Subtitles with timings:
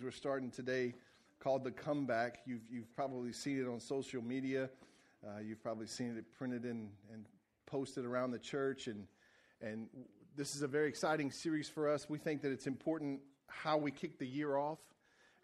[0.00, 0.94] series we're starting today
[1.40, 2.40] called The Comeback.
[2.46, 4.70] You've, you've probably seen it on social media.
[5.26, 7.26] Uh, you've probably seen it printed in, and
[7.66, 8.86] posted around the church.
[8.86, 9.06] And,
[9.60, 9.88] and
[10.36, 12.08] this is a very exciting series for us.
[12.08, 14.78] We think that it's important how we kick the year off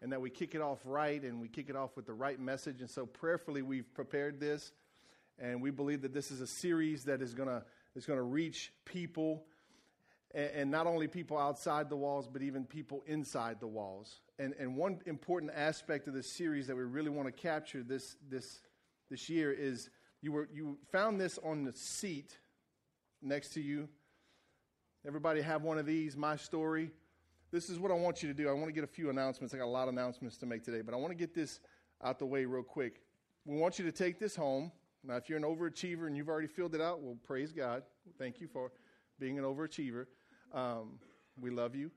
[0.01, 2.39] and that we kick it off right and we kick it off with the right
[2.39, 2.81] message.
[2.81, 4.71] And so, prayerfully, we've prepared this.
[5.39, 7.63] And we believe that this is a series that is going to
[7.95, 9.43] is going to reach people
[10.37, 14.21] and, and not only people outside the walls, but even people inside the walls.
[14.39, 18.15] And, and one important aspect of this series that we really want to capture this,
[18.29, 18.61] this,
[19.09, 19.89] this year is
[20.21, 22.37] you, were, you found this on the seat
[23.21, 23.89] next to you.
[25.05, 26.91] Everybody have one of these, my story.
[27.51, 28.47] This is what I want you to do.
[28.47, 29.53] I want to get a few announcements.
[29.53, 31.61] I got a lot of announcements to make today, but I want to get this
[32.03, 33.01] out the way real quick.
[33.45, 34.71] We want you to take this home.
[35.03, 37.83] Now, if you're an overachiever and you've already filled it out, well, praise God.
[38.19, 38.71] Thank you for
[39.19, 40.05] being an overachiever.
[40.53, 40.99] Um,
[41.39, 41.91] we love you.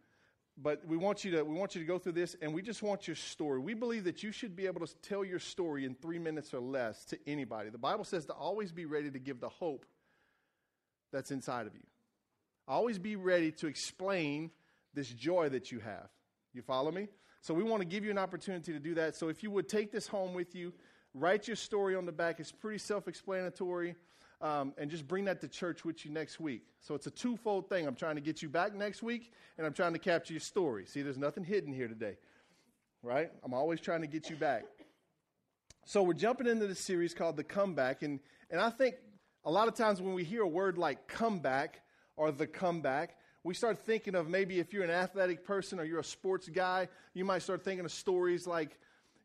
[0.63, 2.83] But we want, you to, we want you to go through this, and we just
[2.83, 3.61] want your story.
[3.61, 6.61] We believe that you should be able to tell your story in three minutes or
[6.61, 7.71] less to anybody.
[7.71, 9.87] The Bible says to always be ready to give the hope
[11.13, 11.87] that's inside of you.
[12.69, 14.51] Always be ready to explain
[14.93, 16.09] this joy that you have.
[16.53, 17.09] You follow me?
[17.41, 19.17] So we want to give you an opportunity to do that.
[19.17, 20.75] So if you would take this home with you,
[21.15, 22.39] write your story on the back.
[22.39, 23.95] It's pretty self explanatory
[24.41, 26.63] um, and just bring that to church with you next week.
[26.81, 27.87] So it's a twofold thing.
[27.87, 30.87] I'm trying to get you back next week, and I'm trying to capture your story.
[30.87, 32.17] See, there's nothing hidden here today,
[33.03, 33.31] right?
[33.45, 34.65] I'm always trying to get you back.
[35.85, 38.95] So we're jumping into this series called The Comeback, and, and I think
[39.45, 41.81] a lot of times when we hear a word like comeback
[42.17, 46.01] or the comeback, we start thinking of maybe if you're an athletic person or you're
[46.01, 48.79] a sports guy, you might start thinking of stories like,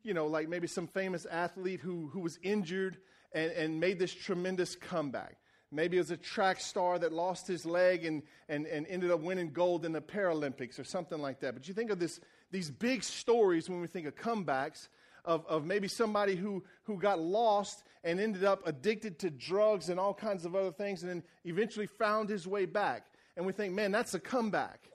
[0.03, 2.97] you know, like maybe some famous athlete who, who was injured
[3.35, 5.37] and, and made this tremendous comeback.
[5.71, 9.19] Maybe it was a track star that lost his leg and, and, and ended up
[9.19, 11.53] winning gold in the Paralympics or something like that.
[11.53, 12.19] But you think of this,
[12.51, 14.87] these big stories when we think of comebacks
[15.25, 19.99] of, of maybe somebody who, who got lost and ended up addicted to drugs and
[19.99, 23.05] all kinds of other things and then eventually found his way back.
[23.35, 24.89] And we think, man, that's a comeback.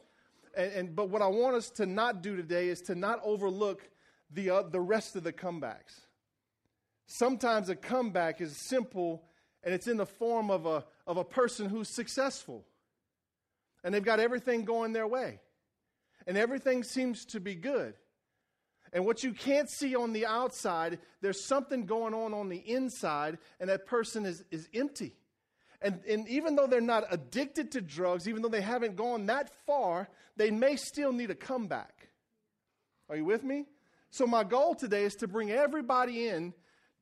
[0.56, 3.82] And, and but what I want us to not do today is to not overlook
[4.32, 6.06] the, uh, the rest of the comebacks.
[7.12, 9.24] Sometimes a comeback is simple
[9.64, 12.64] and it's in the form of a, of a person who's successful.
[13.82, 15.40] And they've got everything going their way.
[16.28, 17.94] And everything seems to be good.
[18.92, 23.38] And what you can't see on the outside, there's something going on on the inside,
[23.58, 25.16] and that person is, is empty.
[25.82, 29.50] And, and even though they're not addicted to drugs, even though they haven't gone that
[29.66, 32.08] far, they may still need a comeback.
[33.08, 33.66] Are you with me?
[34.10, 36.54] So, my goal today is to bring everybody in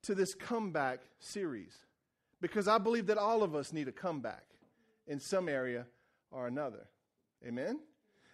[0.02, 1.76] to this comeback series
[2.40, 4.44] because I believe that all of us need a comeback
[5.06, 5.86] in some area
[6.30, 6.86] or another.
[7.46, 7.80] Amen?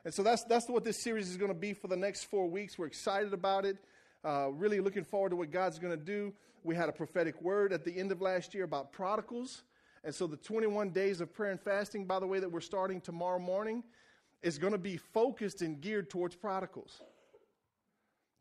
[0.04, 2.48] And so that's, that's what this series is going to be for the next four
[2.48, 2.78] weeks.
[2.78, 3.78] We're excited about it.
[4.22, 6.32] Uh, really looking forward to what God's going to do.
[6.62, 9.62] We had a prophetic word at the end of last year about prodigals.
[10.02, 13.00] And so the 21 days of prayer and fasting, by the way, that we're starting
[13.00, 13.82] tomorrow morning,
[14.42, 17.00] is going to be focused and geared towards prodigals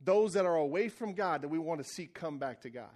[0.03, 2.89] those that are away from God that we want to see come back to God.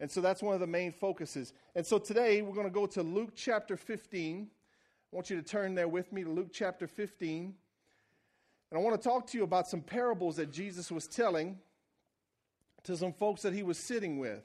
[0.00, 1.52] And so that's one of the main focuses.
[1.74, 4.48] And so today we're going to go to Luke chapter 15.
[4.50, 7.54] I want you to turn there with me to Luke chapter 15.
[8.70, 11.58] And I want to talk to you about some parables that Jesus was telling
[12.82, 14.42] to some folks that he was sitting with.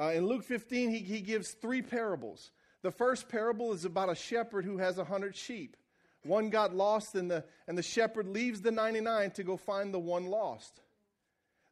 [0.00, 2.52] Uh, in Luke 15, he, he gives three parables.
[2.82, 5.76] The first parable is about a shepherd who has a hundred sheep.
[6.22, 9.98] One got lost, and the, and the shepherd leaves the 99 to go find the
[9.98, 10.80] one lost.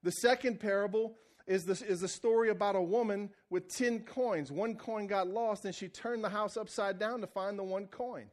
[0.02, 1.16] The second parable
[1.48, 4.52] is the, is the story about a woman with 10 coins.
[4.52, 7.86] One coin got lost, and she turned the house upside down to find the one
[7.86, 8.26] coin.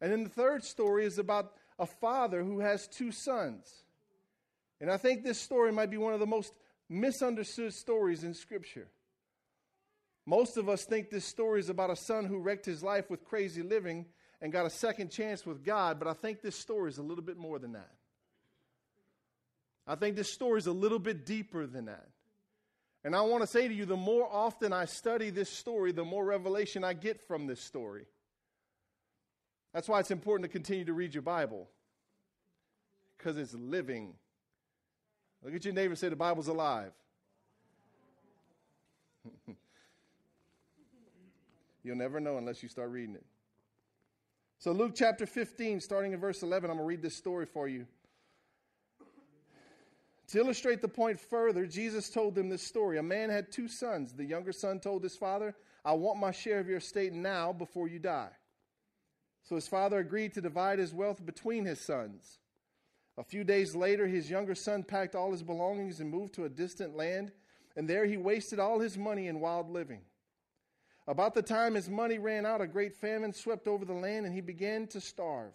[0.00, 3.84] And then the third story is about a father who has two sons.
[4.80, 6.54] And I think this story might be one of the most
[6.88, 8.88] misunderstood stories in Scripture.
[10.24, 13.24] Most of us think this story is about a son who wrecked his life with
[13.24, 14.06] crazy living
[14.40, 17.24] and got a second chance with God, but I think this story is a little
[17.24, 17.90] bit more than that.
[19.86, 22.08] I think this story is a little bit deeper than that.
[23.04, 26.04] And I want to say to you the more often I study this story, the
[26.04, 28.06] more revelation I get from this story.
[29.72, 31.68] That's why it's important to continue to read your Bible,
[33.16, 34.14] because it's living.
[35.42, 36.92] Look at your neighbor say, The Bible's alive.
[41.82, 43.24] You'll never know unless you start reading it.
[44.58, 47.66] So, Luke chapter 15, starting in verse 11, I'm going to read this story for
[47.66, 47.86] you.
[50.32, 52.96] To illustrate the point further, Jesus told them this story.
[52.96, 54.14] A man had two sons.
[54.14, 57.86] The younger son told his father, I want my share of your estate now before
[57.86, 58.30] you die.
[59.42, 62.38] So his father agreed to divide his wealth between his sons.
[63.18, 66.48] A few days later, his younger son packed all his belongings and moved to a
[66.48, 67.32] distant land,
[67.76, 70.00] and there he wasted all his money in wild living.
[71.06, 74.34] About the time his money ran out, a great famine swept over the land, and
[74.34, 75.52] he began to starve.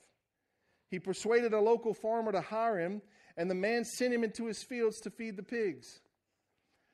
[0.92, 3.02] He persuaded a local farmer to hire him,
[3.38, 6.00] and the man sent him into his fields to feed the pigs.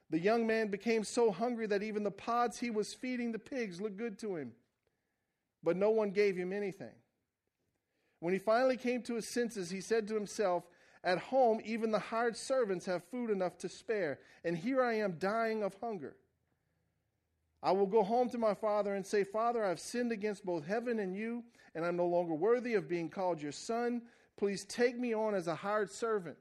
[0.09, 3.81] The young man became so hungry that even the pods he was feeding the pigs
[3.81, 4.51] looked good to him,
[5.63, 6.93] but no one gave him anything.
[8.19, 10.65] When he finally came to his senses, he said to himself,
[11.03, 15.17] At home, even the hired servants have food enough to spare, and here I am
[15.19, 16.15] dying of hunger.
[17.61, 20.99] I will go home to my father and say, Father, I've sinned against both heaven
[20.99, 21.43] and you,
[21.73, 24.01] and I'm no longer worthy of being called your son.
[24.37, 26.37] Please take me on as a hired servant.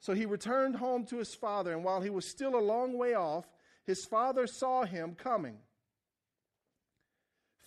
[0.00, 3.14] So he returned home to his father, and while he was still a long way
[3.14, 3.44] off,
[3.84, 5.58] his father saw him coming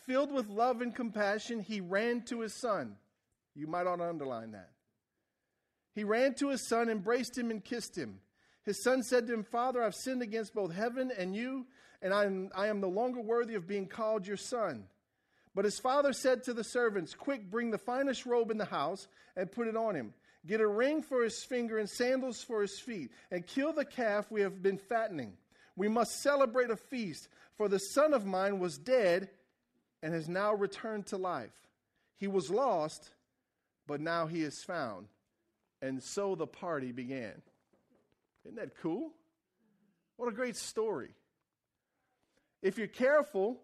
[0.05, 2.95] Filled with love and compassion, he ran to his son.
[3.55, 4.69] You might ought to underline that.
[5.95, 8.19] He ran to his son, embraced him, and kissed him.
[8.63, 11.65] His son said to him, Father, I've sinned against both heaven and you,
[12.01, 14.85] and I am, I am no longer worthy of being called your son.
[15.55, 19.07] But his father said to the servants, Quick, bring the finest robe in the house
[19.37, 20.13] and put it on him.
[20.45, 24.29] Get a ring for his finger and sandals for his feet, and kill the calf
[24.29, 25.33] we have been fattening.
[25.75, 29.29] We must celebrate a feast, for the son of mine was dead
[30.03, 31.55] and has now returned to life.
[32.17, 33.09] He was lost,
[33.87, 35.07] but now he is found.
[35.81, 37.41] And so the party began.
[38.43, 39.11] Isn't that cool?
[40.17, 41.09] What a great story.
[42.61, 43.59] If you're careful,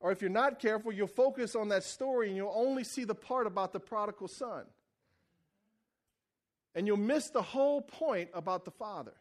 [0.00, 3.14] or if you're not careful, you'll focus on that story and you'll only see the
[3.14, 4.64] part about the prodigal son.
[6.74, 9.14] And you'll miss the whole point about the father.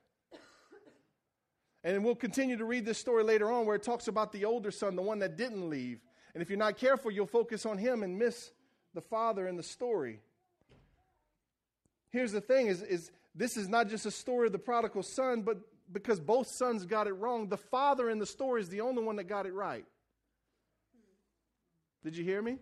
[1.83, 4.71] And we'll continue to read this story later on where it talks about the older
[4.71, 5.99] son, the one that didn't leave,
[6.33, 8.51] and if you're not careful, you'll focus on him and miss
[8.93, 10.19] the father in the story.
[12.11, 15.41] Here's the thing is, is this is not just a story of the prodigal son,
[15.41, 15.57] but
[15.91, 19.15] because both sons got it wrong, the father in the story is the only one
[19.17, 19.85] that got it right.
[22.03, 22.57] Did you hear me?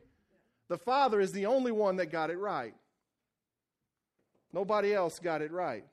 [0.68, 2.74] The father is the only one that got it right.
[4.54, 5.86] Nobody else got it right.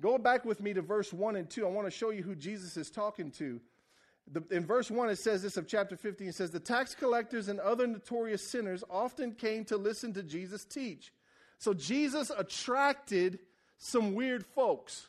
[0.00, 1.66] Go back with me to verse 1 and 2.
[1.66, 3.60] I want to show you who Jesus is talking to.
[4.30, 7.48] The, in verse 1, it says this of chapter 15 it says, The tax collectors
[7.48, 11.12] and other notorious sinners often came to listen to Jesus teach.
[11.58, 13.40] So Jesus attracted
[13.78, 15.08] some weird folks.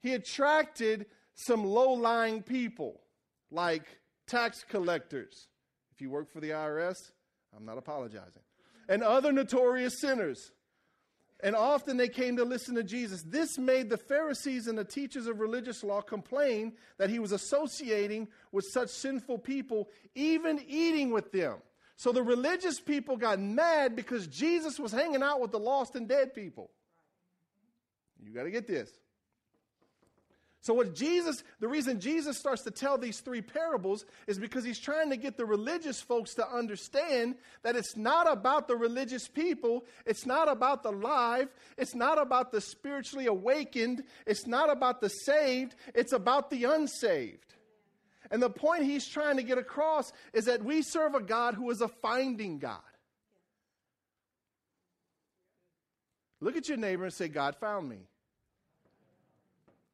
[0.00, 3.00] He attracted some low lying people,
[3.50, 3.84] like
[4.26, 5.48] tax collectors.
[5.94, 7.12] If you work for the IRS,
[7.56, 8.42] I'm not apologizing.
[8.88, 10.50] And other notorious sinners
[11.42, 13.22] and often they came to listen to Jesus.
[13.22, 18.28] This made the Pharisees and the teachers of religious law complain that he was associating
[18.52, 21.56] with such sinful people, even eating with them.
[21.96, 26.08] So the religious people got mad because Jesus was hanging out with the lost and
[26.08, 26.70] dead people.
[28.24, 28.88] You got to get this.
[30.62, 34.78] So, what Jesus, the reason Jesus starts to tell these three parables is because he's
[34.78, 39.84] trying to get the religious folks to understand that it's not about the religious people,
[40.06, 45.08] it's not about the live, it's not about the spiritually awakened, it's not about the
[45.08, 47.56] saved, it's about the unsaved.
[48.30, 51.68] And the point he's trying to get across is that we serve a God who
[51.72, 52.78] is a finding God.
[56.40, 58.06] Look at your neighbor and say, God found me.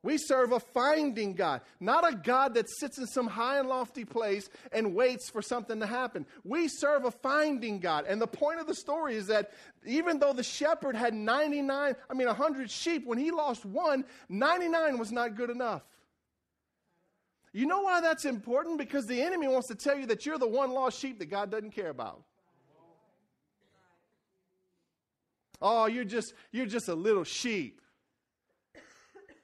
[0.03, 4.05] We serve a finding God, not a God that sits in some high and lofty
[4.05, 6.25] place and waits for something to happen.
[6.45, 8.07] We serve a finding God.
[8.07, 9.51] And the point of the story is that
[9.85, 14.99] even though the shepherd had 99, I mean 100 sheep, when he lost one, 99
[14.99, 15.83] was not good enough.
[17.53, 18.79] You know why that's important?
[18.79, 21.51] Because the enemy wants to tell you that you're the one lost sheep that God
[21.51, 22.23] doesn't care about.
[25.61, 27.81] Oh, you're just you're just a little sheep.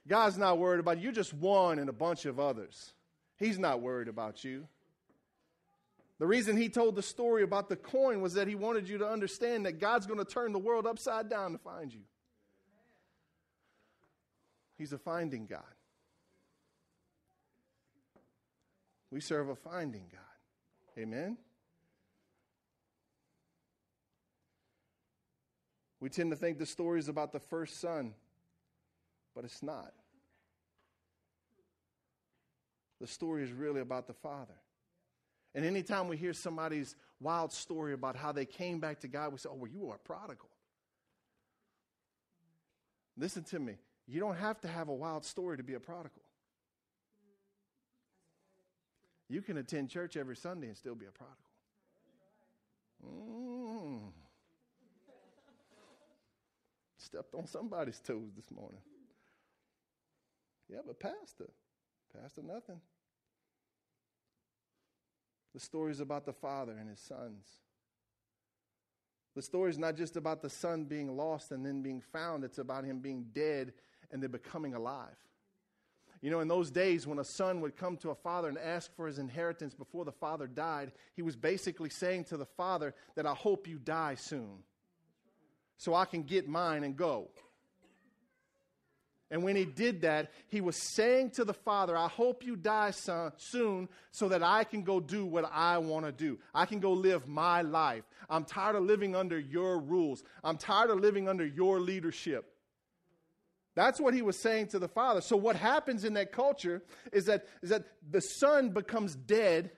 [0.07, 1.05] God's not worried about you.
[1.05, 2.93] You're just one and a bunch of others.
[3.39, 4.69] He's not worried about you.
[6.19, 9.09] The reason he told the story about the coin was that he wanted you to
[9.09, 12.03] understand that God's going to turn the world upside down to find you.
[14.79, 15.63] He's a finding God.
[19.11, 21.03] We serve a finding God.
[21.03, 21.37] Amen?
[26.01, 28.15] We tend to think the story is about the first son
[29.35, 29.93] but it's not.
[33.01, 34.55] The story is really about the Father.
[35.55, 39.39] And anytime we hear somebody's wild story about how they came back to God, we
[39.39, 40.49] say, Oh, well, you are a prodigal.
[43.17, 43.75] Listen to me.
[44.07, 46.23] You don't have to have a wild story to be a prodigal.
[49.29, 51.39] You can attend church every Sunday and still be a prodigal.
[53.07, 54.01] Mm.
[56.99, 58.81] Stepped on somebody's toes this morning.
[60.69, 61.51] Yeah, but Pastor,
[62.21, 62.81] Pastor, nothing.
[65.53, 67.47] The story is about the Father and his sons.
[69.35, 72.59] The story is not just about the son being lost and then being found, it's
[72.59, 73.73] about him being dead
[74.11, 75.17] and then becoming alive.
[76.21, 78.95] You know, in those days when a son would come to a father and ask
[78.97, 83.27] for his inheritance before the father died, he was basically saying to the father that
[83.27, 84.63] I hope you die soon
[85.77, 87.29] so I can get mine and go.
[89.35, 92.93] And when he did that, he was saying to the Father, I hope you die
[92.93, 96.39] son, soon so that I can go do what I want to do.
[96.55, 98.05] I can go live my life.
[98.31, 100.23] I'm tired of living under your rules.
[100.45, 102.45] I'm tired of living under your leadership.
[103.75, 105.21] That's what he was saying to the Father.
[105.21, 106.81] So, what happens in that culture
[107.13, 109.73] is that, is that the Son becomes dead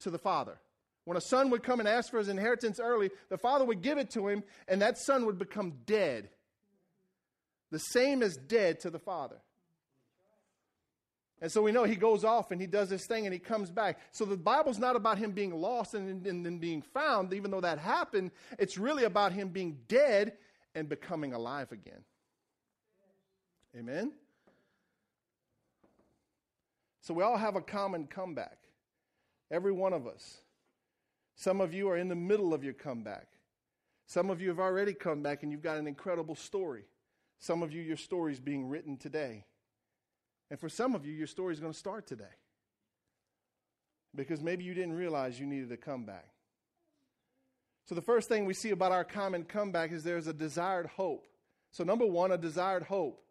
[0.00, 0.58] to the Father.
[1.06, 3.96] When a son would come and ask for his inheritance early, the Father would give
[3.96, 6.28] it to him, and that son would become dead
[7.70, 9.36] the same as dead to the Father.
[11.40, 13.70] And so we know he goes off and he does this thing and he comes
[13.70, 14.00] back.
[14.10, 17.78] So the Bible's not about him being lost and then being found, even though that
[17.78, 18.32] happened.
[18.58, 20.32] It's really about him being dead
[20.74, 22.02] and becoming alive again.
[23.76, 24.12] Amen?
[27.02, 28.58] So we all have a common comeback.
[29.50, 30.38] Every one of us.
[31.36, 33.28] Some of you are in the middle of your comeback.
[34.06, 36.84] Some of you have already come back and you've got an incredible story.
[37.38, 39.44] Some of you, your story is being written today.
[40.50, 42.24] And for some of you, your story is going to start today.
[44.14, 46.28] Because maybe you didn't realize you needed a comeback.
[47.86, 51.26] So, the first thing we see about our common comeback is there's a desired hope.
[51.70, 53.22] So, number one, a desired hope.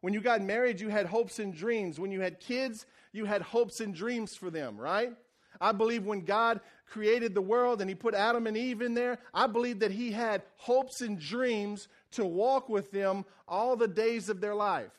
[0.00, 2.00] When you got married, you had hopes and dreams.
[2.00, 5.12] When you had kids, you had hopes and dreams for them, right?
[5.60, 9.18] I believe when God created the world and He put Adam and Eve in there,
[9.34, 14.28] I believe that He had hopes and dreams to walk with them all the days
[14.28, 14.92] of their life.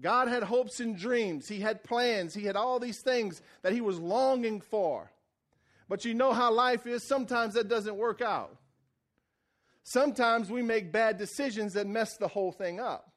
[0.00, 1.48] God had hopes and dreams.
[1.48, 2.32] He had plans.
[2.32, 5.10] He had all these things that He was longing for.
[5.88, 7.02] But you know how life is.
[7.02, 8.56] Sometimes that doesn't work out.
[9.82, 13.10] Sometimes we make bad decisions that mess the whole thing up.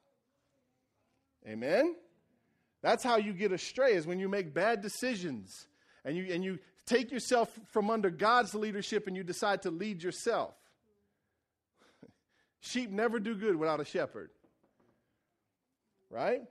[1.47, 1.95] Amen?
[2.81, 5.67] That's how you get astray, is when you make bad decisions
[6.03, 10.03] and you, and you take yourself from under God's leadership and you decide to lead
[10.03, 10.53] yourself.
[12.61, 14.29] Sheep never do good without a shepherd.
[16.09, 16.41] Right?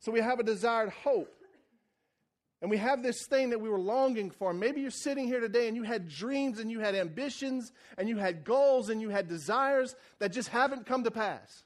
[0.00, 1.34] So we have a desired hope.
[2.62, 4.52] And we have this thing that we were longing for.
[4.52, 8.18] Maybe you're sitting here today and you had dreams and you had ambitions and you
[8.18, 11.64] had goals and you had desires that just haven't come to pass.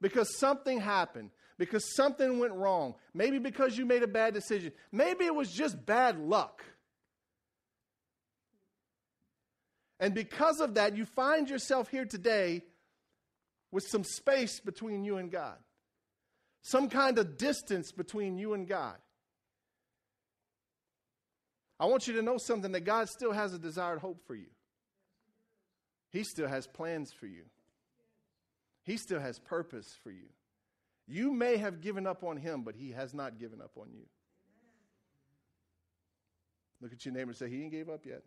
[0.00, 5.24] Because something happened, because something went wrong, maybe because you made a bad decision, maybe
[5.24, 6.64] it was just bad luck.
[10.00, 12.62] And because of that, you find yourself here today
[13.72, 15.56] with some space between you and God,
[16.62, 18.96] some kind of distance between you and God.
[21.80, 24.48] I want you to know something that God still has a desired hope for you.
[26.10, 27.42] He still has plans for you.
[28.84, 30.28] He still has purpose for you.
[31.08, 34.04] You may have given up on him, but he has not given up on you.
[36.80, 38.22] Look at your neighbor and say, He ain't gave up yet.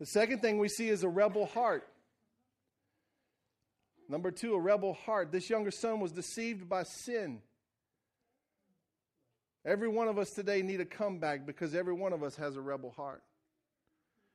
[0.00, 1.86] The second thing we see is a rebel heart.
[4.08, 5.30] Number two, a rebel heart.
[5.30, 7.40] This younger son was deceived by sin.
[9.64, 12.60] Every one of us today need a comeback because every one of us has a
[12.60, 13.22] rebel heart.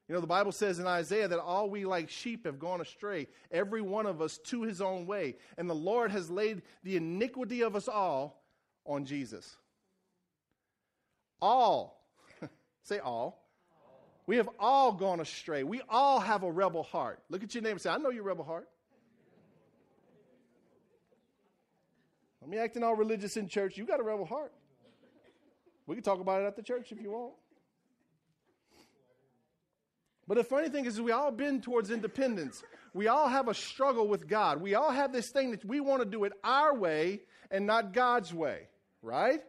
[0.09, 3.27] You know, the Bible says in Isaiah that all we like sheep have gone astray,
[3.51, 5.35] every one of us to his own way.
[5.55, 8.41] And the Lord has laid the iniquity of us all
[8.87, 9.55] on Jesus.
[11.39, 12.03] All.
[12.83, 13.45] Say all.
[14.25, 15.63] We have all gone astray.
[15.63, 17.19] We all have a rebel heart.
[17.29, 18.67] Look at your name and say, I know your rebel heart.
[22.41, 23.77] Let me acting all religious in church.
[23.77, 24.53] You got a rebel heart.
[25.85, 27.33] We can talk about it at the church if you want.
[30.29, 32.61] But the funny thing is, we all been towards independence.
[32.93, 34.61] We all have a struggle with God.
[34.61, 37.93] We all have this thing that we want to do it our way and not
[37.93, 38.67] God's way,
[39.01, 39.41] right?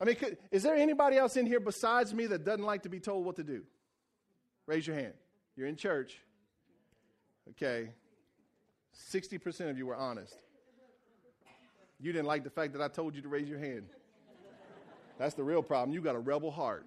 [0.00, 2.88] I mean, could, is there anybody else in here besides me that doesn't like to
[2.88, 3.62] be told what to do?
[4.66, 5.12] Raise your hand.
[5.54, 6.18] You're in church.
[7.50, 7.90] Okay.
[9.12, 10.34] 60% of you were honest.
[12.00, 13.84] You didn't like the fact that I told you to raise your hand.
[15.18, 15.92] That's the real problem.
[15.94, 16.86] You got a rebel heart.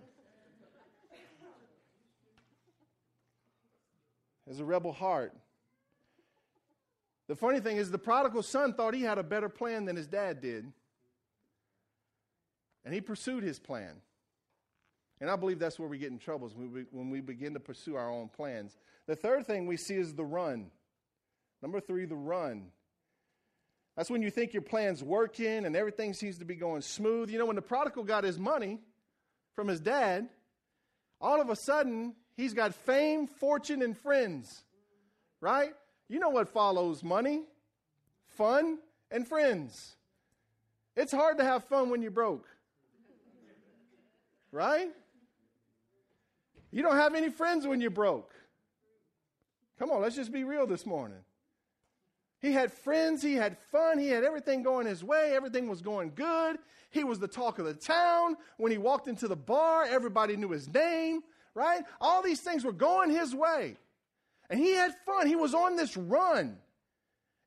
[4.48, 5.34] There's a rebel heart.
[7.28, 10.08] The funny thing is, the prodigal son thought he had a better plan than his
[10.08, 10.72] dad did.
[12.86, 14.02] And he pursued his plan.
[15.20, 16.50] And I believe that's where we get in trouble
[16.92, 18.78] when we begin to pursue our own plans.
[19.08, 20.72] The third thing we see is the run.
[21.62, 22.68] Number three, the run.
[23.98, 27.30] That's when you think your plan's working and everything seems to be going smooth.
[27.30, 28.80] You know, when the prodigal got his money
[29.56, 30.30] from his dad,
[31.20, 34.64] all of a sudden he's got fame, fortune, and friends,
[35.42, 35.74] right?
[36.08, 37.42] You know what follows money?
[38.38, 38.78] Fun
[39.12, 39.96] and friends.
[40.96, 42.48] It's hard to have fun when you're broke,
[44.52, 44.90] right?
[46.72, 48.34] You don't have any friends when you're broke.
[49.80, 51.20] Come on, let's just be real this morning.
[52.40, 56.14] He had friends, he had fun, he had everything going his way, everything was going
[56.16, 56.58] good.
[56.90, 58.38] He was the talk of the town.
[58.58, 61.22] When he walked into the bar, everybody knew his name,
[61.58, 61.84] right?
[62.00, 63.76] All these things were going his way.
[64.50, 65.28] And he had fun.
[65.28, 66.58] He was on this run.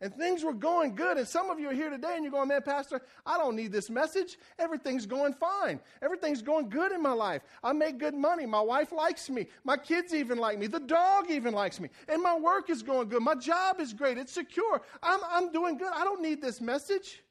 [0.02, 1.18] And things were going good.
[1.18, 3.70] And some of you are here today and you're going, man, Pastor, I don't need
[3.70, 4.38] this message.
[4.58, 5.78] Everything's going fine.
[6.02, 7.42] Everything's going good in my life.
[7.62, 8.46] I make good money.
[8.46, 9.46] My wife likes me.
[9.62, 10.66] My kids even like me.
[10.66, 11.90] The dog even likes me.
[12.08, 13.22] And my work is going good.
[13.22, 14.16] My job is great.
[14.16, 14.80] It's secure.
[15.02, 15.92] I'm, I'm doing good.
[15.94, 17.22] I don't need this message.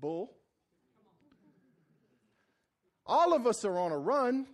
[0.00, 0.32] Bull.
[3.06, 4.46] All of us are on a run.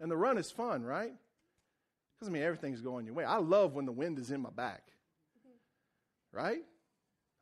[0.00, 1.12] And the run is fun, right?
[2.14, 3.24] Because, I mean everything's going your way.
[3.24, 4.82] I love when the wind is in my back.
[6.32, 6.62] Right?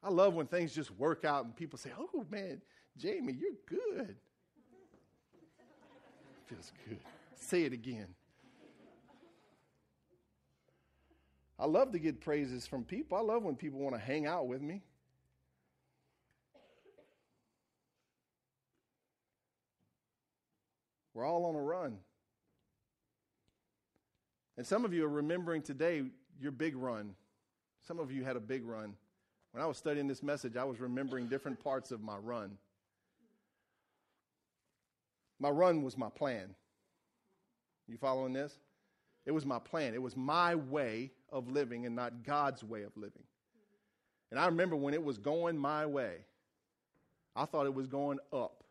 [0.02, 2.60] I love when things just work out and people say, oh man,
[2.96, 4.16] Jamie, you're good.
[6.46, 6.98] Feels good.
[7.36, 8.06] Say it again.
[11.58, 13.18] I love to get praises from people.
[13.18, 14.82] I love when people want to hang out with me.
[21.14, 21.98] We're all on a run.
[24.58, 26.02] And some of you are remembering today
[26.40, 27.14] your big run.
[27.86, 28.94] Some of you had a big run.
[29.52, 32.58] When I was studying this message, I was remembering different parts of my run.
[35.38, 36.56] My run was my plan.
[37.86, 38.58] You following this?
[39.26, 39.94] It was my plan.
[39.94, 43.22] It was my way of living and not God's way of living.
[44.32, 46.16] And I remember when it was going my way,
[47.36, 48.64] I thought it was going up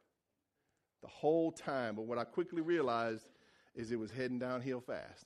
[1.02, 1.96] the whole time.
[1.96, 3.26] But what I quickly realized
[3.74, 5.26] is it was heading downhill fast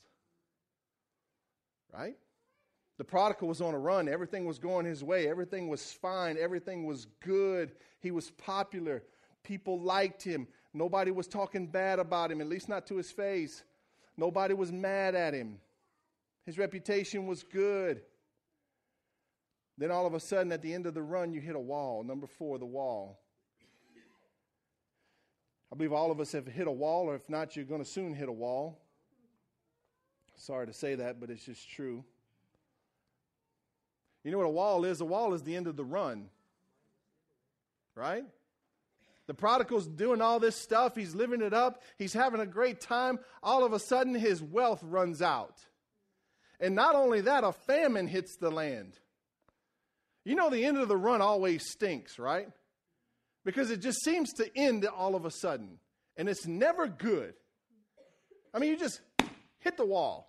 [1.94, 2.16] right?
[2.98, 4.08] The prodigal was on a run.
[4.08, 5.28] Everything was going his way.
[5.28, 6.38] Everything was fine.
[6.38, 7.72] Everything was good.
[8.00, 9.04] He was popular.
[9.44, 10.48] People liked him.
[10.74, 13.64] Nobody was talking bad about him, at least not to his face.
[14.18, 15.60] Nobody was mad at him.
[16.46, 18.02] His reputation was good.
[19.78, 22.04] Then all of a sudden, at the end of the run, you hit a wall.
[22.04, 23.20] Number four, the wall.
[25.72, 27.90] I believe all of us have hit a wall, or if not, you're going to
[27.90, 28.81] soon hit a wall.
[30.36, 32.04] Sorry to say that, but it's just true.
[34.24, 35.02] You know what a wall is?
[35.02, 36.30] A wall is the end of the run.
[37.96, 38.26] Right?
[39.28, 40.96] The prodigal's doing all this stuff.
[40.96, 41.82] He's living it up.
[41.98, 43.20] He's having a great time.
[43.42, 45.56] All of a sudden, his wealth runs out.
[46.60, 48.94] And not only that, a famine hits the land.
[50.24, 52.48] You know, the end of the run always stinks, right?
[53.44, 55.80] Because it just seems to end all of a sudden.
[56.18, 57.34] And it's never good.
[58.54, 59.00] I mean, you just
[59.62, 60.28] hit the wall.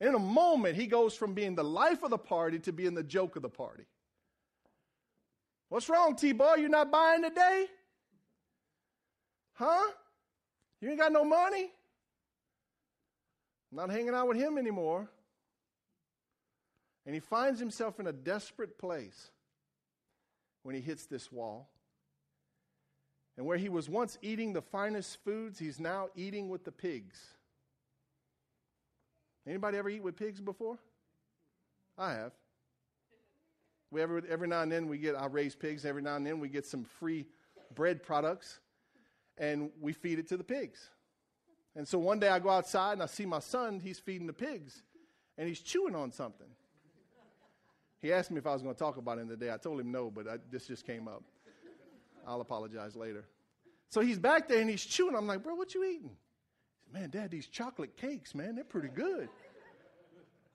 [0.00, 3.04] In a moment, he goes from being the life of the party to being the
[3.04, 3.84] joke of the party.
[5.68, 6.56] What's wrong, T Boy?
[6.56, 7.66] You're not buying today?
[9.54, 9.90] Huh?
[10.80, 11.70] You ain't got no money?
[13.70, 15.08] I'm not hanging out with him anymore.
[17.06, 19.30] And he finds himself in a desperate place
[20.62, 21.68] when he hits this wall.
[23.36, 27.18] And where he was once eating the finest foods, he's now eating with the pigs.
[29.46, 30.78] Anybody ever eat with pigs before?
[31.98, 32.32] I have.
[33.90, 36.40] We every, every now and then we get, I raise pigs, every now and then
[36.40, 37.26] we get some free
[37.74, 38.58] bread products
[39.36, 40.88] and we feed it to the pigs.
[41.74, 44.32] And so one day I go outside and I see my son, he's feeding the
[44.32, 44.82] pigs
[45.36, 46.46] and he's chewing on something.
[48.00, 49.52] He asked me if I was going to talk about it today.
[49.52, 51.22] I told him no, but I, this just came up.
[52.26, 53.24] I'll apologize later.
[53.90, 55.14] So he's back there and he's chewing.
[55.14, 56.16] I'm like, bro, what you eating?
[56.92, 59.28] Man, Dad, these chocolate cakes, man, they're pretty good.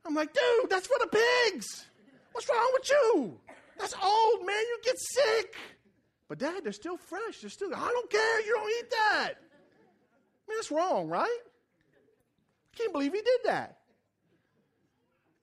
[0.06, 1.88] I'm like, dude, that's for the pigs.
[2.32, 3.40] What's wrong with you?
[3.80, 4.56] That's old, man.
[4.56, 5.56] You get sick.
[6.30, 7.40] But Dad, they're still fresh.
[7.42, 7.74] They're still.
[7.74, 8.42] I don't care.
[8.42, 9.34] You don't eat that.
[9.34, 11.40] I mean, that's wrong, right?
[12.74, 13.80] I can't believe he did that.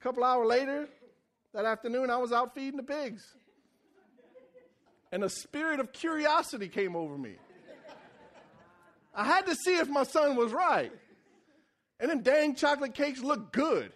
[0.00, 0.88] A couple hours later,
[1.52, 3.24] that afternoon, I was out feeding the pigs.
[5.12, 7.36] And a spirit of curiosity came over me.
[9.14, 10.92] I had to see if my son was right.
[12.00, 13.92] And them dang chocolate cakes look good.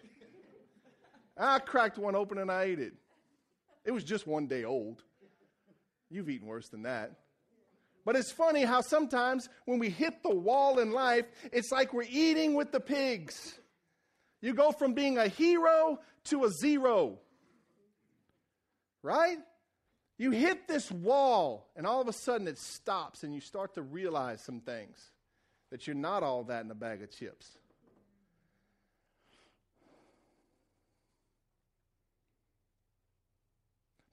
[1.37, 2.93] I cracked one open and I ate it.
[3.85, 5.03] It was just one day old.
[6.09, 7.11] You've eaten worse than that.
[8.05, 12.03] But it's funny how sometimes when we hit the wall in life, it's like we're
[12.09, 13.59] eating with the pigs.
[14.41, 17.19] You go from being a hero to a zero.
[19.03, 19.37] Right?
[20.19, 23.81] You hit this wall, and all of a sudden it stops, and you start to
[23.81, 24.99] realize some things
[25.71, 27.47] that you're not all that in a bag of chips.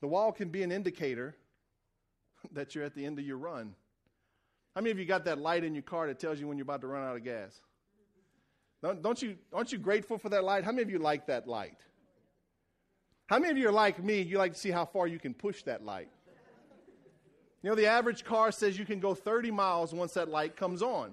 [0.00, 1.34] The wall can be an indicator
[2.52, 3.74] that you're at the end of your run.
[4.76, 6.62] How many of you got that light in your car that tells you when you're
[6.62, 7.60] about to run out of gas?
[8.80, 10.62] Don't, don't you, aren't you grateful for that light?
[10.62, 11.80] How many of you like that light?
[13.26, 14.20] How many of you are like me?
[14.20, 16.08] You like to see how far you can push that light.
[17.62, 20.82] You know, the average car says you can go 30 miles once that light comes
[20.82, 21.12] on.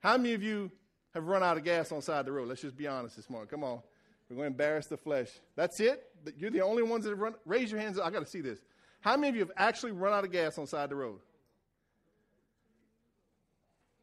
[0.00, 0.72] How many of you
[1.14, 2.48] have run out of gas on the side of the road?
[2.48, 3.48] Let's just be honest this morning.
[3.48, 3.80] Come on.
[4.28, 5.28] We're going to embarrass the flesh.
[5.56, 6.04] That's it?
[6.36, 7.34] You're the only ones that have run.
[7.44, 7.98] Raise your hands.
[7.98, 8.58] I got to see this.
[9.00, 10.96] How many of you have actually run out of gas on the side of the
[10.96, 11.20] road?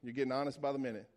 [0.03, 1.09] You're getting honest by the minute.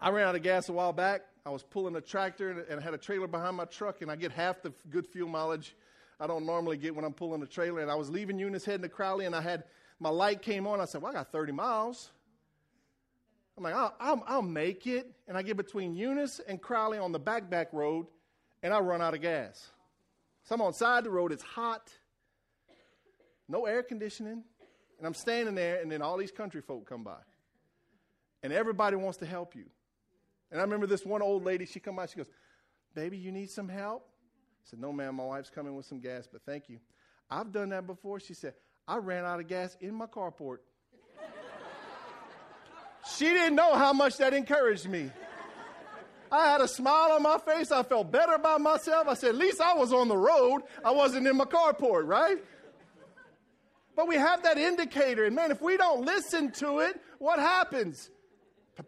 [0.00, 1.22] I ran out of gas a while back.
[1.44, 4.16] I was pulling a tractor and, I had a trailer behind my truck, and I
[4.16, 5.74] get half the good fuel mileage
[6.20, 7.80] I don't normally get when I'm pulling a trailer.
[7.80, 9.64] And I was leaving Eunice heading to Crowley, and I had
[9.98, 10.80] my light came on.
[10.80, 12.10] I said, "Well, I got 30 miles."
[13.56, 15.10] I'm like, I'll, I'll, I'll make it.
[15.28, 18.06] And I get between Eunice and Crowley on the back back road,
[18.62, 19.70] and I run out of gas.
[20.44, 21.32] So I'm on side of the road.
[21.32, 21.90] It's hot,
[23.48, 24.44] no air conditioning,
[24.98, 27.18] and I'm standing there, and then all these country folk come by,
[28.42, 29.64] and everybody wants to help you.
[30.50, 32.30] And I remember this one old lady, she come by, she goes,
[32.94, 34.06] Baby, you need some help?
[34.06, 36.78] I said, No, ma'am, my wife's coming with some gas, but thank you.
[37.30, 38.18] I've done that before.
[38.18, 38.54] She said,
[38.88, 40.58] I ran out of gas in my carport.
[43.16, 45.10] she didn't know how much that encouraged me.
[46.32, 47.72] I had a smile on my face.
[47.72, 49.08] I felt better about myself.
[49.08, 50.62] I said, at least I was on the road.
[50.84, 52.38] I wasn't in my carport, right?
[53.96, 55.24] But we have that indicator.
[55.24, 58.10] And man, if we don't listen to it, what happens?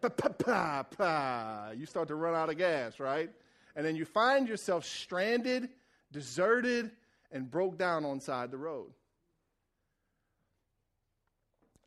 [0.01, 3.29] You start to run out of gas, right?
[3.75, 5.69] And then you find yourself stranded,
[6.11, 6.91] deserted,
[7.31, 8.91] and broke down on side the road.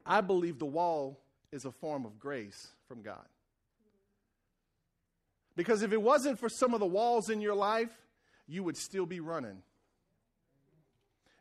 [0.05, 1.21] I believe the wall
[1.53, 3.25] is a form of grace from God.
[5.57, 7.91] Because if it wasn't for some of the walls in your life,
[8.47, 9.63] you would still be running.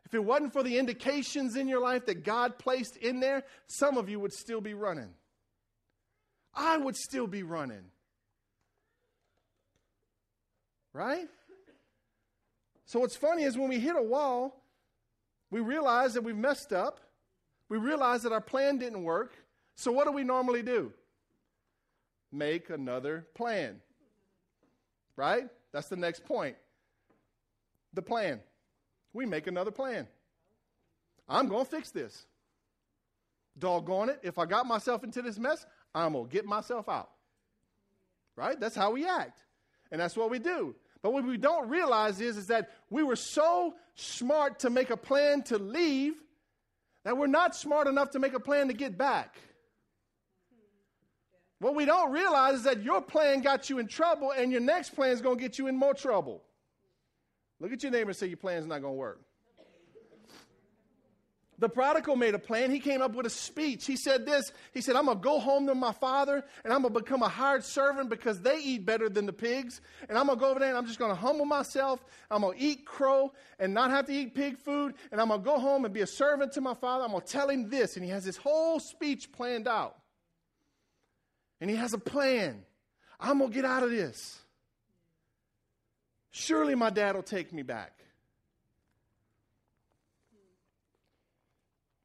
[0.04, 3.98] If it wasn't for the indications in your life that God placed in there, some
[3.98, 5.10] of you would still be running.
[6.56, 7.84] I would still be running.
[10.94, 11.28] Right?
[12.86, 14.62] So what's funny is when we hit a wall,
[15.50, 17.00] we realize that we've messed up.
[17.68, 19.34] We realize that our plan didn't work.
[19.74, 20.92] So what do we normally do?
[22.32, 23.80] Make another plan.
[25.16, 25.48] Right?
[25.72, 26.56] That's the next point.
[27.92, 28.40] The plan.
[29.12, 30.06] We make another plan.
[31.28, 32.26] I'm going to fix this.
[33.58, 34.20] Doggone it.
[34.22, 35.66] If I got myself into this mess,
[35.96, 37.10] I'm going to get myself out.
[38.36, 38.60] Right?
[38.60, 39.40] That's how we act.
[39.90, 40.74] And that's what we do.
[41.02, 44.96] But what we don't realize is, is that we were so smart to make a
[44.96, 46.14] plan to leave
[47.04, 49.38] that we're not smart enough to make a plan to get back.
[51.60, 54.94] What we don't realize is that your plan got you in trouble, and your next
[54.94, 56.42] plan is going to get you in more trouble.
[57.60, 59.20] Look at your neighbor and say, Your plan's not going to work.
[61.58, 62.70] The prodigal made a plan.
[62.70, 63.86] He came up with a speech.
[63.86, 66.82] He said this He said, I'm going to go home to my father and I'm
[66.82, 69.80] going to become a hired servant because they eat better than the pigs.
[70.08, 72.04] And I'm going to go over there and I'm just going to humble myself.
[72.30, 74.94] I'm going to eat crow and not have to eat pig food.
[75.10, 77.04] And I'm going to go home and be a servant to my father.
[77.04, 77.96] I'm going to tell him this.
[77.96, 79.96] And he has this whole speech planned out.
[81.60, 82.64] And he has a plan.
[83.18, 84.38] I'm going to get out of this.
[86.32, 87.95] Surely my dad will take me back.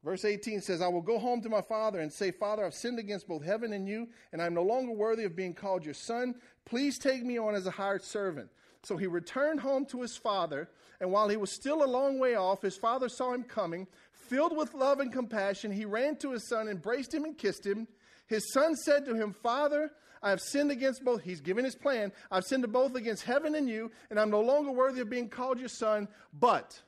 [0.04, 2.98] Verse 18 says, I will go home to my father and say, Father, I've sinned
[2.98, 6.34] against both heaven and you, and I'm no longer worthy of being called your son.
[6.64, 8.50] Please take me on as a hired servant.
[8.82, 10.68] So he returned home to his father,
[11.00, 13.86] and while he was still a long way off, his father saw him coming.
[14.12, 17.86] Filled with love and compassion, he ran to his son, embraced him, and kissed him.
[18.26, 21.22] His son said to him, Father, I have sinned against both.
[21.22, 22.12] He's given his plan.
[22.28, 25.60] I've sinned both against heaven and you, and I'm no longer worthy of being called
[25.60, 26.08] your son.
[26.32, 26.80] But,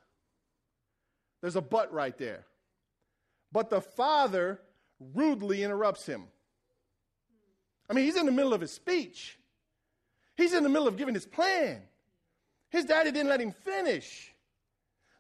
[1.43, 2.45] there's a but right there.
[3.55, 4.61] But the father
[5.15, 6.25] rudely interrupts him.
[7.89, 9.39] I mean, he's in the middle of his speech,
[10.37, 11.81] he's in the middle of giving his plan.
[12.69, 14.35] His daddy didn't let him finish.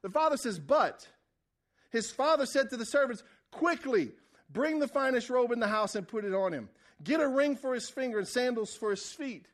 [0.02, 1.06] The father says, But
[1.90, 4.10] his father said to the servants, Quickly,
[4.50, 6.68] bring the finest robe in the house and put it on him.
[7.04, 9.46] Get a ring for his finger and sandals for his feet.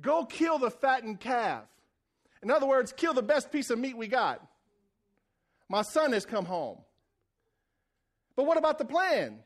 [0.00, 1.62] Go kill the fattened calf.
[2.42, 4.44] In other words, kill the best piece of meat we got.
[5.68, 6.78] My son has come home.
[8.36, 9.38] But what about the plan?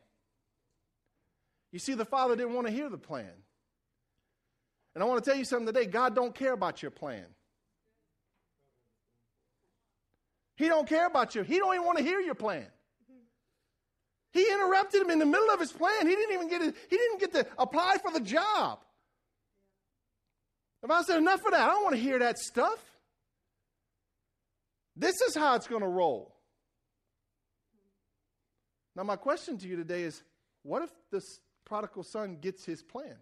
[1.71, 3.31] You see, the father didn't want to hear the plan.
[4.95, 7.25] And I want to tell you something today God don't care about your plan.
[10.55, 11.43] He don't care about you.
[11.43, 12.65] He don't even want to hear your plan.
[14.31, 16.07] He interrupted him in the middle of his plan.
[16.07, 18.79] He didn't even get it, he didn't get to apply for the job.
[20.83, 22.79] If I said enough of that, I don't want to hear that stuff.
[24.95, 26.35] This is how it's going to roll.
[28.95, 30.23] Now, my question to you today is
[30.63, 33.15] what if this prodigal son gets his plan?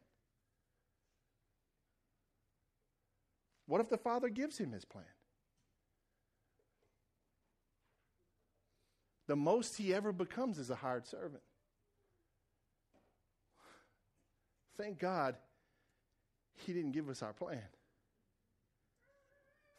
[3.67, 5.05] What if the father gives him his plan?
[9.27, 11.43] The most he ever becomes is a hired servant.
[14.77, 15.35] Thank God
[16.65, 17.61] he didn't give us our plan.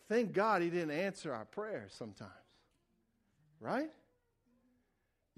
[0.08, 2.32] Thank God he didn't answer our prayers sometimes.
[3.60, 3.90] Right?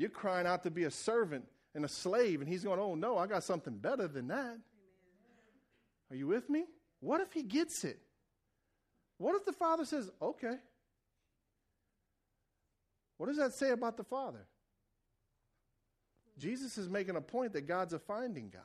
[0.00, 3.18] You're crying out to be a servant and a slave, and he's going, Oh, no,
[3.18, 4.56] I got something better than that.
[6.10, 6.64] Are you with me?
[7.00, 8.00] What if he gets it?
[9.18, 10.56] What if the father says, Okay?
[13.18, 14.46] What does that say about the father?
[16.38, 18.62] Jesus is making a point that God's a finding God.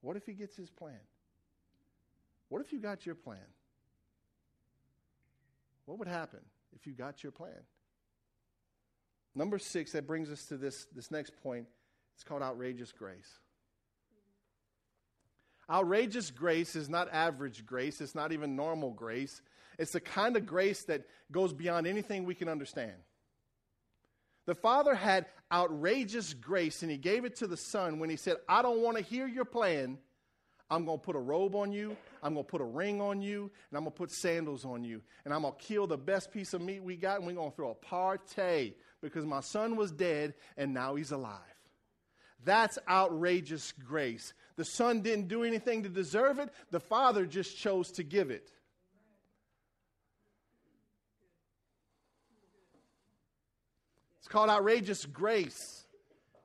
[0.00, 0.98] What if he gets his plan?
[2.48, 3.38] What if you got your plan?
[5.86, 6.40] What would happen
[6.74, 7.62] if you got your plan?
[9.34, 11.66] Number six, that brings us to this, this next point.
[12.14, 13.38] It's called outrageous grace.
[15.68, 19.40] Outrageous grace is not average grace, it's not even normal grace.
[19.78, 22.92] It's the kind of grace that goes beyond anything we can understand.
[24.46, 28.36] The Father had outrageous grace, and He gave it to the Son when He said,
[28.48, 29.98] I don't want to hear your plan.
[30.70, 31.96] I'm going to put a robe on you.
[32.22, 33.50] I'm going to put a ring on you.
[33.70, 35.02] And I'm going to put sandals on you.
[35.24, 37.18] And I'm going to kill the best piece of meat we got.
[37.18, 41.12] And we're going to throw a party because my son was dead and now he's
[41.12, 41.38] alive.
[42.44, 44.34] That's outrageous grace.
[44.56, 48.50] The son didn't do anything to deserve it, the father just chose to give it.
[54.18, 55.84] It's called outrageous grace.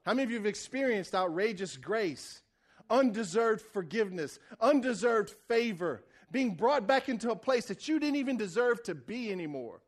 [0.06, 2.42] How many of you have experienced outrageous grace?
[2.90, 8.82] Undeserved forgiveness, undeserved favor, being brought back into a place that you didn't even deserve
[8.84, 9.82] to be anymore.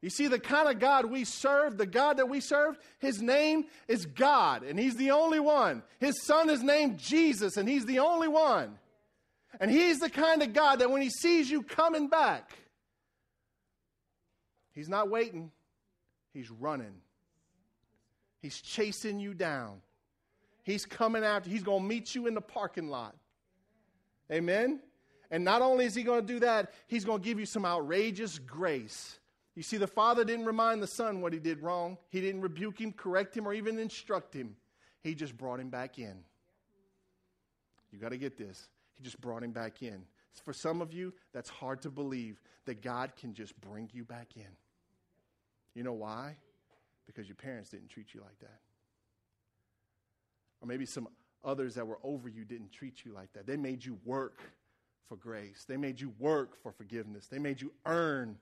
[0.00, 3.64] You see, the kind of God we serve, the God that we serve, his name
[3.88, 5.82] is God, and he's the only one.
[5.98, 8.78] His son is named Jesus, and he's the only one.
[9.60, 12.50] And he's the kind of God that when he sees you coming back,
[14.74, 15.50] he's not waiting.
[16.34, 16.96] He's running.
[18.42, 19.80] He's chasing you down.
[20.64, 21.48] He's coming after.
[21.48, 23.14] He's going to meet you in the parking lot.
[24.32, 24.80] Amen?
[25.30, 27.64] And not only is he going to do that, he's going to give you some
[27.64, 29.18] outrageous grace.
[29.54, 31.98] You see, the father didn't remind the son what he did wrong.
[32.08, 34.56] He didn't rebuke him, correct him, or even instruct him.
[35.02, 36.24] He just brought him back in.
[37.92, 38.68] You got to get this.
[38.96, 40.02] He just brought him back in.
[40.42, 44.30] For some of you, that's hard to believe that God can just bring you back
[44.36, 44.48] in.
[45.74, 46.36] You know why?
[47.06, 48.60] Because your parents didn't treat you like that.
[50.64, 51.08] Or maybe some
[51.44, 53.46] others that were over you didn't treat you like that.
[53.46, 54.40] They made you work
[55.10, 58.38] for grace, they made you work for forgiveness, they made you earn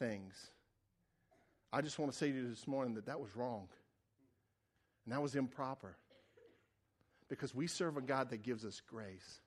[0.00, 0.50] things.
[1.72, 3.68] I just want to say to you this morning that that was wrong.
[5.04, 5.96] And that was improper.
[7.28, 9.40] Because we serve a God that gives us grace.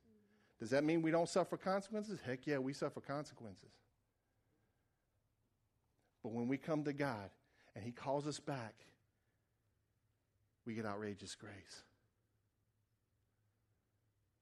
[0.62, 2.20] Does that mean we don't suffer consequences?
[2.26, 3.72] Heck yeah, we suffer consequences.
[6.24, 7.30] But when we come to God
[7.76, 8.76] and He calls us back,
[10.66, 11.84] we get outrageous grace.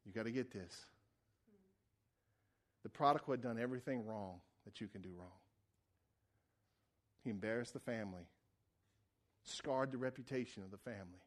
[0.06, 0.86] You got to get this.
[2.84, 5.28] The prodigal had done everything wrong that you can do wrong.
[7.24, 8.28] He embarrassed the family,
[9.44, 11.24] scarred the reputation of the family.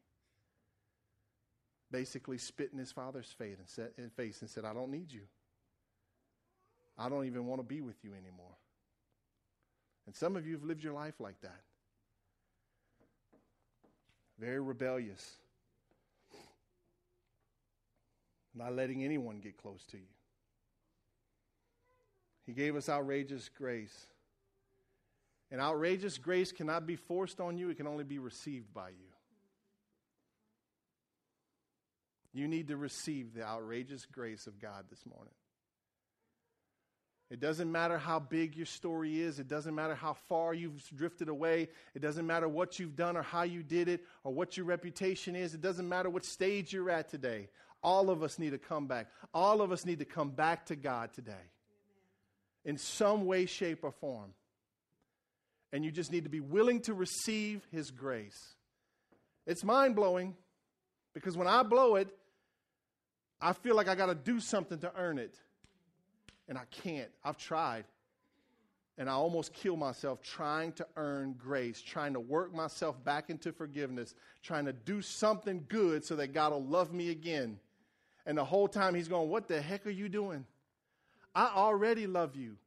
[1.91, 3.57] Basically, spit in his father's face
[3.97, 5.23] and, said, I don't need you.
[6.97, 8.55] I don't even want to be with you anymore.
[10.05, 11.61] And some of you have lived your life like that.
[14.39, 15.35] Very rebellious.
[18.59, 20.03] Not letting anyone get close to you.
[22.45, 23.95] He gave us outrageous grace.
[25.49, 29.07] And outrageous grace cannot be forced on you, it can only be received by you.
[32.33, 35.33] You need to receive the outrageous grace of God this morning.
[37.31, 39.39] It doesn't matter how big your story is.
[39.39, 41.69] It doesn't matter how far you've drifted away.
[41.93, 45.35] It doesn't matter what you've done or how you did it or what your reputation
[45.35, 45.53] is.
[45.53, 47.49] It doesn't matter what stage you're at today.
[47.81, 49.07] All of us need to come back.
[49.33, 51.33] All of us need to come back to God today
[52.65, 54.33] in some way, shape, or form.
[55.71, 58.55] And you just need to be willing to receive His grace.
[59.45, 60.35] It's mind blowing
[61.13, 62.09] because when I blow it,
[63.41, 65.35] I feel like I got to do something to earn it.
[66.47, 67.09] And I can't.
[67.23, 67.85] I've tried.
[68.97, 73.53] And I almost kill myself trying to earn grace, trying to work myself back into
[73.53, 74.13] forgiveness,
[74.43, 77.59] trying to do something good so that God will love me again.
[78.29, 80.45] And the whole time he's going, What the heck are you doing?
[81.33, 82.57] I already love you.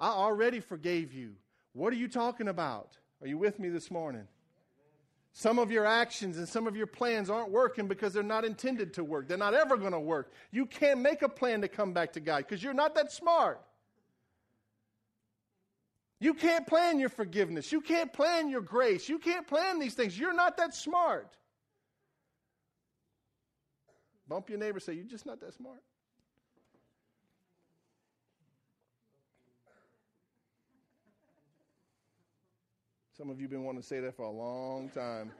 [0.00, 1.34] I already forgave you.
[1.74, 2.98] What are you talking about?
[3.20, 4.26] Are you with me this morning?
[5.32, 8.94] Some of your actions and some of your plans aren't working because they're not intended
[8.94, 9.28] to work.
[9.28, 10.32] They're not ever going to work.
[10.50, 13.60] You can't make a plan to come back to God because you're not that smart.
[16.18, 17.70] You can't plan your forgiveness.
[17.70, 19.08] You can't plan your grace.
[19.08, 20.18] You can't plan these things.
[20.18, 21.36] You're not that smart.
[24.32, 25.82] Bump your neighbor, say, You're just not that smart.
[33.14, 35.32] Some of you have been wanting to say that for a long time.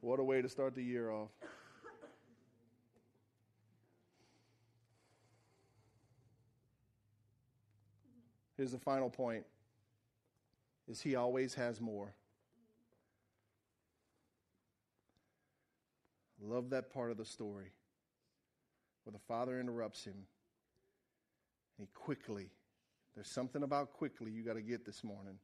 [0.00, 1.28] What a way to start the year off.
[8.56, 9.44] Here's the final point
[10.88, 12.12] is he always has more.
[16.42, 17.70] Love that part of the story
[19.04, 20.14] where the father interrupts him.
[21.78, 22.50] And he quickly,
[23.14, 25.38] there's something about quickly you got to get this morning.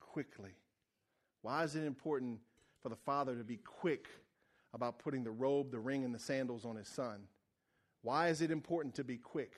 [0.00, 0.52] Quickly.
[1.42, 2.38] Why is it important
[2.82, 4.08] for the father to be quick
[4.72, 7.24] about putting the robe, the ring, and the sandals on his son?
[8.02, 9.52] Why is it important to be quick?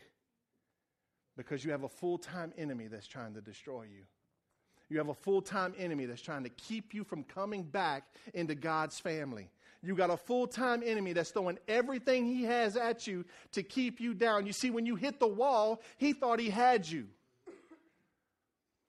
[1.37, 4.05] Because you have a full time enemy that's trying to destroy you.
[4.88, 8.55] You have a full time enemy that's trying to keep you from coming back into
[8.55, 9.51] God's family.
[9.87, 14.01] You got a full time enemy that's throwing everything he has at you to keep
[14.01, 14.44] you down.
[14.44, 17.07] You see, when you hit the wall, he thought he had you.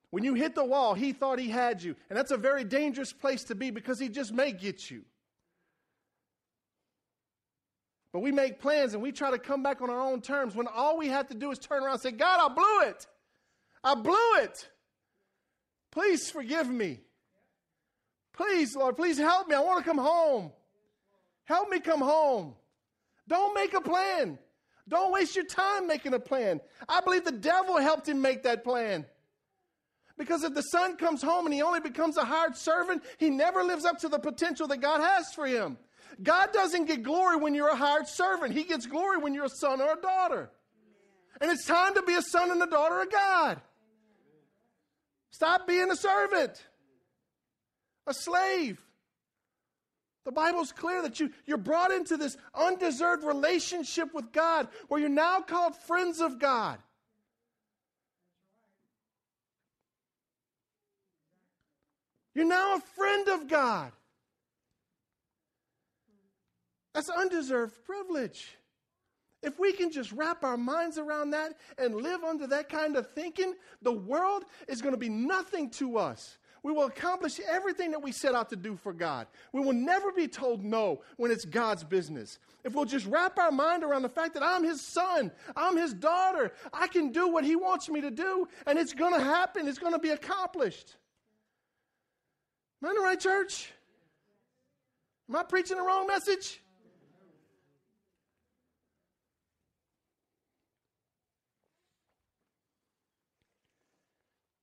[0.09, 1.95] When you hit the wall, he thought he had you.
[2.09, 5.03] And that's a very dangerous place to be because he just may get you.
[8.11, 10.65] But we make plans and we try to come back on our own terms when
[10.65, 13.05] all we have to do is turn around and say, God, I blew it.
[13.83, 14.67] I blew it.
[15.91, 17.01] Please forgive me.
[18.33, 19.53] Please, Lord, please help me.
[19.53, 20.51] I want to come home.
[21.47, 22.55] Help me come home.
[23.27, 24.37] Don't make a plan.
[24.87, 26.61] Don't waste your time making a plan.
[26.87, 29.05] I believe the devil helped him make that plan.
[30.17, 33.63] Because if the son comes home and he only becomes a hired servant, he never
[33.63, 35.77] lives up to the potential that God has for him.
[36.21, 39.49] God doesn't get glory when you're a hired servant, He gets glory when you're a
[39.49, 40.49] son or a daughter.
[41.39, 43.61] And it's time to be a son and a daughter of God.
[45.29, 46.65] Stop being a servant,
[48.07, 48.81] a slave.
[50.27, 55.07] The Bible's clear that you, you're brought into this undeserved relationship with God where you're
[55.07, 56.79] now called friends of God.
[62.35, 63.93] You're now a friend of God.
[66.93, 68.57] That's undeserved privilege.
[69.41, 73.09] If we can just wrap our minds around that and live under that kind of
[73.11, 76.37] thinking, the world is going to be nothing to us.
[76.67, 79.27] We will accomplish everything that we set out to do for God.
[79.53, 82.39] We will never be told no when it's God's business.
[82.65, 85.93] If we'll just wrap our mind around the fact that I'm His son, I'm His
[85.93, 89.65] daughter, I can do what He wants me to do, and it's going to happen,
[89.65, 90.97] it's going to be accomplished.
[92.83, 93.71] Am I in the right church?
[95.29, 96.61] Am I preaching the wrong message?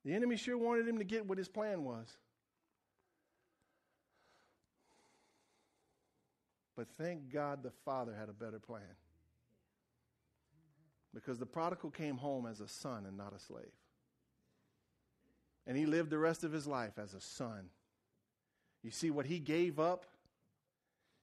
[0.05, 2.07] The enemy sure wanted him to get what his plan was.
[6.77, 8.83] But thank God the father had a better plan.
[11.15, 13.65] Because the prodigal came home as a son and not a slave.
[15.67, 17.71] And he lived the rest of his life as a son
[18.85, 20.05] you see, what he gave up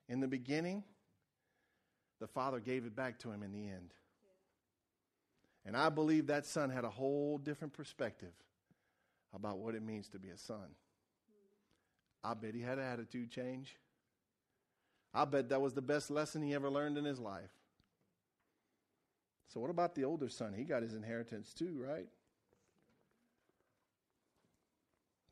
[0.10, 0.84] in the beginning,
[2.20, 3.94] the father gave it back to him in the end.
[5.63, 8.34] And I believe that son had a whole different perspective
[9.34, 10.76] about what it means to be a son.
[12.24, 13.76] I bet he had an attitude change.
[15.14, 17.52] I bet that was the best lesson he ever learned in his life.
[19.48, 20.54] So, what about the older son?
[20.54, 22.08] He got his inheritance too, right?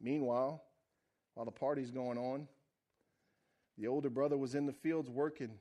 [0.02, 0.62] Meanwhile,
[1.40, 2.50] while the party's going on.
[3.78, 5.52] The older brother was in the fields working.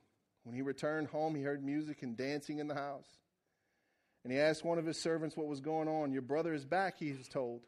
[0.43, 3.07] When he returned home, he heard music and dancing in the house.
[4.25, 6.11] And he asked one of his servants what was going on.
[6.11, 7.61] Your brother is back, he was told.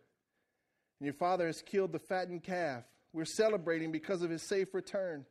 [1.02, 2.84] And your father has killed the fattened calf.
[3.12, 5.26] We're celebrating because of his safe return.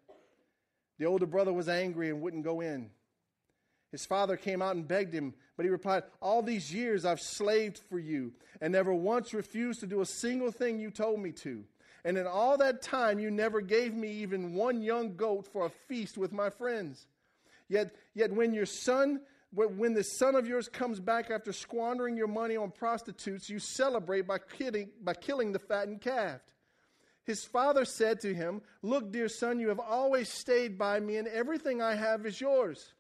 [0.99, 2.91] The older brother was angry and wouldn't go in.
[3.93, 7.79] His father came out and begged him, but he replied, All these years I've slaved
[7.89, 11.63] for you and never once refused to do a single thing you told me to.
[12.05, 15.71] And in all that time, you never gave me even one young goat for a
[15.87, 17.07] feast with my friends.
[17.69, 19.21] Yet, yet when your son,
[19.53, 24.23] when the son of yours comes back after squandering your money on prostitutes, you celebrate
[24.23, 26.41] by killing, by killing the fattened calf.
[27.25, 31.29] His father said to him, Look, dear son, you have always stayed by me, and
[31.29, 32.95] everything I have is yours.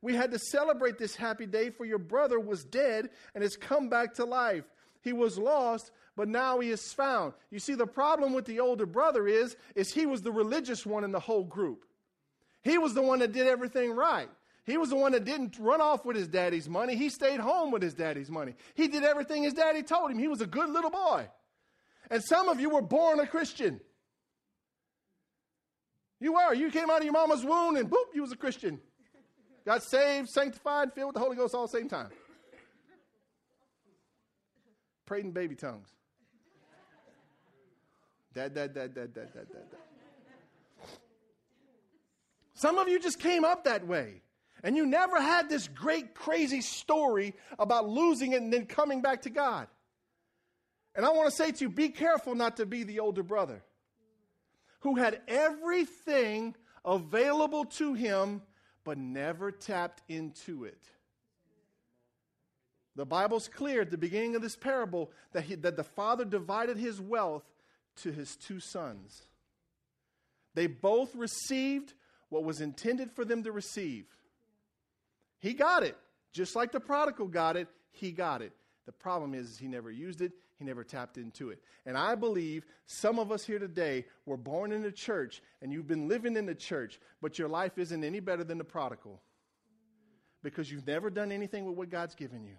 [0.00, 3.88] We had to celebrate this happy day, for your brother was dead and has come
[3.88, 4.64] back to life.
[5.00, 7.34] He was lost, but now he is found.
[7.50, 11.04] You see, the problem with the older brother is, is he was the religious one
[11.04, 11.84] in the whole group.
[12.62, 14.28] He was the one that did everything right.
[14.64, 16.96] He was the one that didn't run off with his daddy's money.
[16.96, 18.54] He stayed home with his daddy's money.
[18.74, 20.18] He did everything his daddy told him.
[20.18, 21.28] He was a good little boy.
[22.10, 23.80] And some of you were born a Christian.
[26.18, 26.54] You were.
[26.54, 28.80] You came out of your mama's womb and boop, you was a Christian.
[29.66, 32.10] Got saved, sanctified, filled with the Holy Ghost all the same time.
[35.04, 35.88] Prayed in baby tongues.
[38.32, 40.88] Dad, dad, dad, dad, dad, dad, dad, dad.
[42.54, 44.22] Some of you just came up that way.
[44.64, 49.22] And you never had this great, crazy story about losing it and then coming back
[49.22, 49.68] to God.
[50.94, 53.62] And I want to say to you be careful not to be the older brother
[54.80, 58.40] who had everything available to him
[58.84, 60.88] but never tapped into it.
[62.96, 66.78] The Bible's clear at the beginning of this parable that, he, that the father divided
[66.78, 67.44] his wealth
[67.96, 69.26] to his two sons.
[70.54, 71.92] They both received
[72.30, 74.06] what was intended for them to receive.
[75.44, 75.94] He got it.
[76.32, 78.54] Just like the prodigal got it, he got it.
[78.86, 81.58] The problem is, is he never used it, he never tapped into it.
[81.84, 85.86] And I believe some of us here today were born in the church and you've
[85.86, 89.20] been living in the church, but your life isn't any better than the prodigal
[90.42, 92.56] because you've never done anything with what God's given you.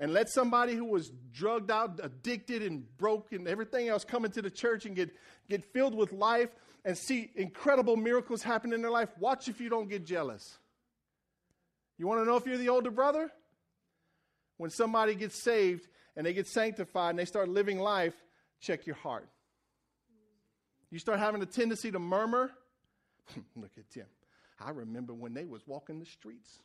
[0.00, 4.42] And let somebody who was drugged out, addicted, and broke, and everything else come into
[4.42, 5.10] the church and get,
[5.48, 6.50] get filled with life
[6.84, 9.10] and see incredible miracles happen in their life.
[9.20, 10.58] Watch if you don't get jealous.
[11.98, 13.30] You want to know if you're the older brother?
[14.58, 15.86] When somebody gets saved
[16.16, 18.14] and they get sanctified and they start living life,
[18.60, 19.28] check your heart.
[20.90, 22.50] You start having a tendency to murmur.
[23.56, 24.06] Look at Tim.
[24.58, 26.60] I remember when they was walking the streets.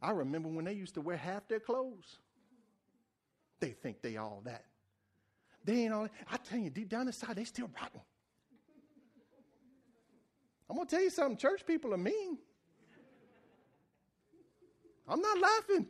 [0.00, 2.18] I remember when they used to wear half their clothes.
[3.60, 4.64] They think they all that.
[5.64, 6.12] They ain't all that.
[6.30, 8.00] I tell you, deep down inside, they still rotten.
[10.68, 12.38] I'm gonna tell you something, church people are mean.
[15.08, 15.86] I'm not laughing.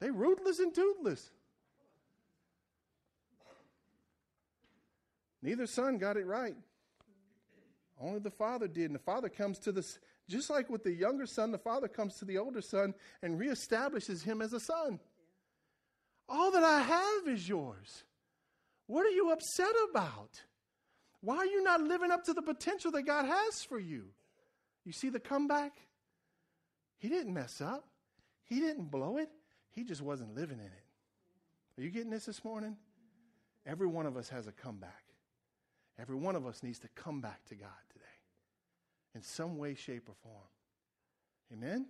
[0.00, 1.30] They ruthless and toothless.
[5.42, 6.56] Neither son got it right.
[8.00, 8.86] Only the father did.
[8.86, 12.14] And the father comes to this, just like with the younger son, the father comes
[12.16, 15.00] to the older son and reestablishes him as a son.
[16.28, 18.04] All that I have is yours.
[18.86, 20.42] What are you upset about?
[21.20, 24.04] Why are you not living up to the potential that God has for you?
[24.84, 25.72] You see the comeback?
[26.98, 27.86] He didn't mess up,
[28.44, 29.30] he didn't blow it.
[29.70, 30.84] He just wasn't living in it.
[31.78, 32.76] Are you getting this this morning?
[33.64, 35.04] Every one of us has a comeback.
[36.00, 38.04] Every one of us needs to come back to God today
[39.14, 40.48] in some way, shape, or form.
[41.52, 41.86] Amen?